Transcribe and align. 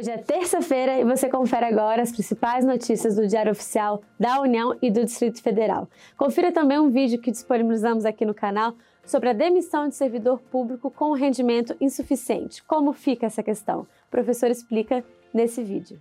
Hoje 0.00 0.10
é 0.12 0.16
terça-feira 0.16 0.98
e 0.98 1.04
você 1.04 1.28
confere 1.28 1.66
agora 1.66 2.00
as 2.00 2.10
principais 2.10 2.64
notícias 2.64 3.16
do 3.16 3.26
Diário 3.28 3.52
Oficial 3.52 4.00
da 4.18 4.40
União 4.40 4.74
e 4.80 4.90
do 4.90 5.04
Distrito 5.04 5.42
Federal. 5.42 5.90
Confira 6.16 6.50
também 6.50 6.78
um 6.78 6.88
vídeo 6.88 7.20
que 7.20 7.30
disponibilizamos 7.30 8.06
aqui 8.06 8.24
no 8.24 8.32
canal 8.32 8.72
sobre 9.04 9.28
a 9.28 9.34
demissão 9.34 9.90
de 9.90 9.94
servidor 9.94 10.40
público 10.40 10.90
com 10.90 11.12
rendimento 11.12 11.76
insuficiente. 11.78 12.64
Como 12.64 12.94
fica 12.94 13.26
essa 13.26 13.42
questão? 13.42 13.80
O 13.80 14.10
professor 14.10 14.50
explica 14.50 15.04
nesse 15.34 15.62
vídeo. 15.62 16.00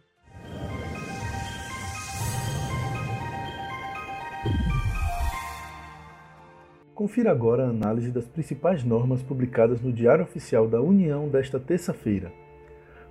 Confira 6.96 7.32
agora 7.32 7.66
a 7.66 7.70
análise 7.70 8.12
das 8.12 8.30
principais 8.30 8.82
normas 8.82 9.22
publicadas 9.22 9.82
no 9.82 9.92
Diário 9.92 10.24
Oficial 10.24 10.70
da 10.70 10.82
União 10.82 11.28
desta 11.28 11.60
terça-feira. 11.60 12.32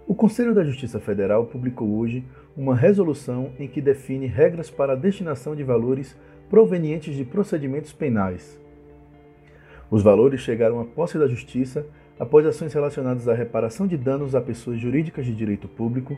O 0.08 0.14
Conselho 0.14 0.54
da 0.54 0.64
Justiça 0.64 0.98
Federal 0.98 1.44
publicou 1.44 1.98
hoje 1.98 2.24
uma 2.56 2.74
resolução 2.74 3.50
em 3.60 3.68
que 3.68 3.78
define 3.78 4.24
regras 4.24 4.70
para 4.70 4.94
a 4.94 4.96
destinação 4.96 5.54
de 5.54 5.62
valores 5.62 6.16
provenientes 6.48 7.14
de 7.14 7.26
procedimentos 7.26 7.92
penais. 7.92 8.58
Os 9.90 10.02
valores 10.02 10.40
chegaram 10.40 10.80
à 10.80 10.84
posse 10.86 11.18
da 11.18 11.26
Justiça 11.28 11.84
após 12.18 12.46
ações 12.46 12.72
relacionadas 12.72 13.28
à 13.28 13.34
reparação 13.34 13.86
de 13.86 13.98
danos 13.98 14.34
a 14.34 14.40
pessoas 14.40 14.80
jurídicas 14.80 15.26
de 15.26 15.34
direito 15.34 15.68
público, 15.68 16.16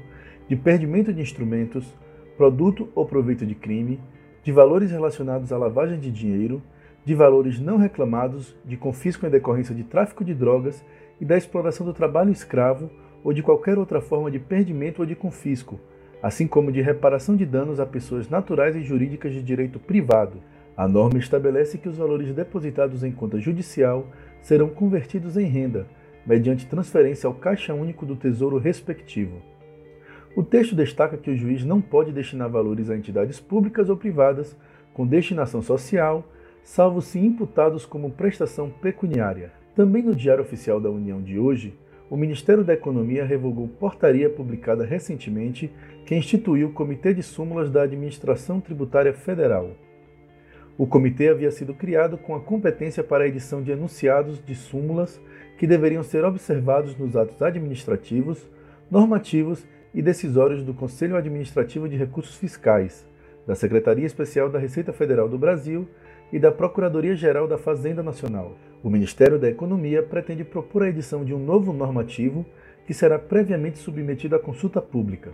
de 0.49 0.55
perdimento 0.55 1.13
de 1.13 1.21
instrumentos, 1.21 1.93
produto 2.37 2.89
ou 2.95 3.05
proveito 3.05 3.45
de 3.45 3.57
crime, 3.57 3.99
de 4.45 4.53
valores 4.53 4.93
relacionados 4.93 5.53
à 5.53 5.59
lavagem 5.59 5.99
de 5.99 6.13
dinheiro, 6.13 6.63
de 7.05 7.13
valores 7.13 7.59
não 7.59 7.77
reclamados, 7.77 8.55
de 8.65 8.77
confisco 8.77 9.27
em 9.27 9.31
decorrência 9.31 9.75
de 9.75 9.83
tráfico 9.83 10.25
de 10.25 10.33
drogas 10.33 10.81
e 11.21 11.25
da 11.25 11.37
exploração 11.37 11.85
do 11.85 11.93
trabalho 11.93 12.31
escravo 12.31 12.89
ou 13.23 13.33
de 13.33 13.43
qualquer 13.43 13.79
outra 13.79 14.01
forma 14.01 14.31
de 14.31 14.39
perdimento 14.39 15.03
ou 15.03 15.07
de 15.07 15.15
confisco, 15.15 15.79
assim 16.23 16.47
como 16.47 16.73
de 16.73 16.81
reparação 16.81 17.37
de 17.37 17.47
danos 17.47 17.81
a 17.81 17.87
pessoas 17.87 18.29
naturais 18.29 18.77
e 18.77 18.83
jurídicas 18.83 19.33
de 19.33 19.43
direito 19.43 19.79
privado. 19.79 20.39
A 20.77 20.89
norma 20.89 21.19
estabelece 21.19 21.79
que 21.79 21.89
os 21.89 21.97
valores 21.97 22.33
depositados 22.33 23.05
em 23.05 23.13
conta 23.13 23.39
judicial 23.39 24.07
serão 24.41 24.69
convertidos 24.69 25.37
em 25.37 25.47
renda, 25.47 25.87
mediante 26.27 26.67
transferência 26.67 27.27
ao 27.27 27.35
Caixa 27.35 27.75
Único 27.75 28.07
do 28.07 28.17
Tesouro 28.17 28.59
respectivo. 28.59 29.43
O 30.37 30.43
texto 30.43 30.77
destaca 30.77 31.17
que 31.17 31.31
o 31.31 31.37
juiz 31.37 31.65
não 31.65 31.81
pode 31.81 32.13
destinar 32.13 32.49
valores 32.49 32.89
a 32.89 32.97
entidades 32.97 33.41
públicas 33.41 33.89
ou 33.89 33.97
privadas 33.97 34.57
com 34.95 35.07
destinação 35.07 35.61
social, 35.61 36.25
salvo 36.63 37.03
se 37.03 37.19
imputados 37.19 37.85
como 37.85 38.11
prestação 38.11 38.71
pecuniária. 38.71 39.53
Também 39.75 40.03
no 40.03 40.15
Diário 40.15 40.43
Oficial 40.43 40.81
da 40.81 40.91
União 40.91 41.21
de 41.21 41.39
hoje, 41.39 41.75
o 42.11 42.17
Ministério 42.17 42.65
da 42.65 42.75
Economia 42.75 43.25
revogou 43.25 43.69
portaria 43.69 44.29
publicada 44.29 44.85
recentemente 44.85 45.71
que 46.05 46.17
instituiu 46.17 46.69
o 46.69 46.73
Comitê 46.73 47.15
de 47.15 47.23
Súmulas 47.23 47.71
da 47.71 47.83
Administração 47.83 48.61
Tributária 48.61 49.15
Federal. 49.15 49.71
O 50.77 50.89
comitê 50.89 51.29
havia 51.29 51.53
sido 51.53 51.73
criado 51.73 52.19
com 52.19 52.35
a 52.35 52.41
competência 52.41 53.05
para 53.05 53.23
a 53.23 53.29
edição 53.29 53.63
de 53.63 53.71
enunciados 53.71 54.45
de 54.45 54.57
súmulas 54.57 55.21
que 55.57 55.67
deveriam 55.67 56.03
ser 56.03 56.25
observados 56.25 56.97
nos 56.97 57.15
atos 57.15 57.41
administrativos, 57.43 58.49
normativos 58.91 59.65
e 59.95 60.03
decisórios 60.03 60.65
do 60.65 60.75
Conselho 60.75 61.17
Administrativo 61.17 61.89
de 61.89 61.97
Recursos 61.97 62.35
Fiscais, 62.35 63.07
da 63.47 63.55
Secretaria 63.55 64.07
Especial 64.07 64.49
da 64.49 64.59
Receita 64.59 64.93
Federal 64.93 65.29
do 65.29 65.39
Brasil 65.39 65.87
e 66.33 66.39
da 66.39 66.51
Procuradoria-Geral 66.53 67.49
da 67.49 67.59
Fazenda 67.59 68.03
Nacional. 68.03 68.57
O 68.83 68.89
Ministério 68.89 69.39
da 69.39 69.49
Economia 69.49 70.03
pretende 70.03 70.45
propor 70.45 70.83
a 70.83 70.89
edição 70.89 71.25
de 71.25 71.35
um 71.35 71.39
novo 71.39 71.73
normativo 71.73 72.47
que 72.87 72.95
será 72.95 73.19
previamente 73.19 73.79
submetido 73.79 74.35
à 74.35 74.39
consulta 74.39 74.81
pública. 74.81 75.33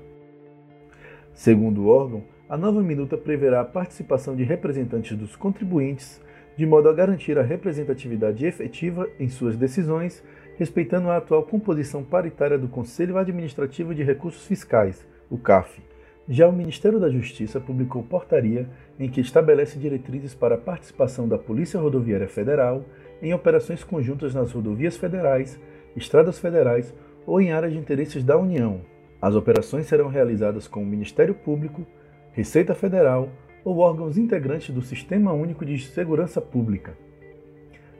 Segundo 1.32 1.82
o 1.82 1.88
órgão, 1.88 2.24
a 2.48 2.56
nova 2.56 2.82
minuta 2.82 3.16
preverá 3.16 3.60
a 3.60 3.64
participação 3.64 4.34
de 4.34 4.42
representantes 4.42 5.16
dos 5.16 5.36
contribuintes, 5.36 6.20
de 6.56 6.64
modo 6.64 6.88
a 6.88 6.92
garantir 6.92 7.38
a 7.38 7.42
representatividade 7.42 8.46
efetiva 8.46 9.08
em 9.20 9.28
suas 9.28 9.56
decisões, 9.56 10.24
respeitando 10.56 11.10
a 11.10 11.18
atual 11.18 11.42
composição 11.42 12.02
paritária 12.02 12.56
do 12.56 12.68
Conselho 12.68 13.18
Administrativo 13.18 13.94
de 13.94 14.02
Recursos 14.02 14.46
Fiscais, 14.46 15.06
o 15.30 15.36
CAF. 15.36 15.82
Já 16.28 16.48
o 16.48 16.52
Ministério 16.52 16.98
da 16.98 17.08
Justiça 17.08 17.60
publicou 17.60 18.02
portaria 18.02 18.68
em 18.98 19.08
que 19.08 19.20
estabelece 19.20 19.78
diretrizes 19.78 20.34
para 20.34 20.56
a 20.56 20.58
participação 20.58 21.28
da 21.28 21.38
Polícia 21.38 21.78
Rodoviária 21.78 22.26
Federal 22.26 22.84
em 23.22 23.32
operações 23.32 23.84
conjuntas 23.84 24.34
nas 24.34 24.50
rodovias 24.50 24.96
federais, 24.96 25.58
estradas 25.94 26.38
federais 26.38 26.92
ou 27.24 27.40
em 27.40 27.52
áreas 27.52 27.72
de 27.72 27.78
interesses 27.78 28.24
da 28.24 28.36
União. 28.36 28.80
As 29.22 29.36
operações 29.36 29.86
serão 29.86 30.08
realizadas 30.08 30.66
com 30.66 30.82
o 30.82 30.86
Ministério 30.86 31.34
Público, 31.34 31.86
Receita 32.32 32.74
Federal 32.74 33.28
ou 33.64 33.78
órgãos 33.78 34.18
integrantes 34.18 34.74
do 34.74 34.82
Sistema 34.82 35.32
Único 35.32 35.64
de 35.64 35.78
Segurança 35.78 36.40
Pública. 36.40 36.96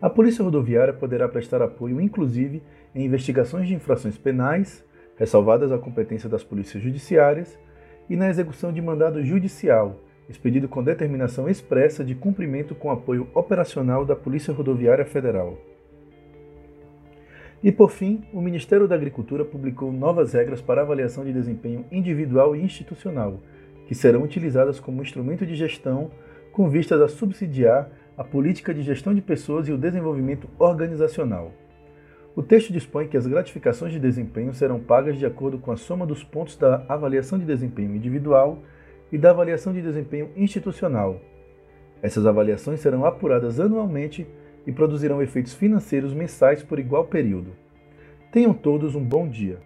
A 0.02 0.10
Polícia 0.10 0.44
Rodoviária 0.44 0.92
poderá 0.92 1.28
prestar 1.28 1.62
apoio, 1.62 2.00
inclusive, 2.00 2.62
em 2.94 3.04
investigações 3.04 3.68
de 3.68 3.74
infrações 3.74 4.18
penais, 4.18 4.84
ressalvadas 5.16 5.72
a 5.72 5.78
competência 5.78 6.28
das 6.28 6.44
polícias 6.44 6.82
judiciárias, 6.82 7.58
e 8.08 8.16
na 8.16 8.28
execução 8.28 8.72
de 8.72 8.80
mandado 8.80 9.24
judicial, 9.24 10.00
expedido 10.28 10.68
com 10.68 10.82
determinação 10.82 11.48
expressa 11.48 12.04
de 12.04 12.14
cumprimento 12.14 12.74
com 12.74 12.90
apoio 12.90 13.28
operacional 13.34 14.04
da 14.04 14.16
Polícia 14.16 14.52
Rodoviária 14.52 15.04
Federal. 15.04 15.58
E 17.62 17.72
por 17.72 17.90
fim, 17.90 18.22
o 18.32 18.40
Ministério 18.40 18.86
da 18.86 18.94
Agricultura 18.94 19.44
publicou 19.44 19.92
novas 19.92 20.32
regras 20.34 20.60
para 20.60 20.82
avaliação 20.82 21.24
de 21.24 21.32
desempenho 21.32 21.84
individual 21.90 22.54
e 22.54 22.62
institucional, 22.62 23.40
que 23.86 23.94
serão 23.94 24.22
utilizadas 24.22 24.78
como 24.78 25.02
instrumento 25.02 25.46
de 25.46 25.54
gestão 25.54 26.10
com 26.52 26.68
vistas 26.68 27.00
a 27.00 27.08
subsidiar 27.08 27.90
a 28.16 28.24
política 28.24 28.72
de 28.72 28.82
gestão 28.82 29.14
de 29.14 29.20
pessoas 29.20 29.68
e 29.68 29.72
o 29.72 29.78
desenvolvimento 29.78 30.48
organizacional. 30.58 31.52
O 32.36 32.42
texto 32.42 32.70
dispõe 32.70 33.08
que 33.08 33.16
as 33.16 33.26
gratificações 33.26 33.94
de 33.94 33.98
desempenho 33.98 34.52
serão 34.52 34.78
pagas 34.78 35.18
de 35.18 35.24
acordo 35.24 35.58
com 35.58 35.72
a 35.72 35.76
soma 35.76 36.04
dos 36.04 36.22
pontos 36.22 36.54
da 36.54 36.84
avaliação 36.86 37.38
de 37.38 37.46
desempenho 37.46 37.96
individual 37.96 38.58
e 39.10 39.16
da 39.16 39.30
avaliação 39.30 39.72
de 39.72 39.80
desempenho 39.80 40.28
institucional. 40.36 41.18
Essas 42.02 42.26
avaliações 42.26 42.80
serão 42.80 43.06
apuradas 43.06 43.58
anualmente 43.58 44.26
e 44.66 44.70
produzirão 44.70 45.22
efeitos 45.22 45.54
financeiros 45.54 46.12
mensais 46.12 46.62
por 46.62 46.78
igual 46.78 47.06
período. 47.06 47.52
Tenham 48.30 48.52
todos 48.52 48.94
um 48.94 49.02
bom 49.02 49.26
dia. 49.26 49.58